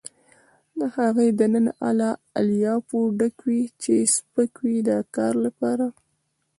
د 0.79 0.81
هغې 0.95 1.27
دننه 1.39 1.73
له 1.99 2.09
الیافو 2.39 2.99
ډک 3.17 3.35
وي 3.47 3.61
چې 3.81 3.95
سپک 4.15 4.51
وي 4.65 4.77
د 4.87 4.89
کار 5.15 5.33
لپاره. 5.45 5.85